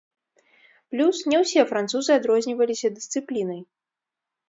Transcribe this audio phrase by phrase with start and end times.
[0.93, 3.65] Плюс, не ўсе французы адрозніваліся дысцыплінай.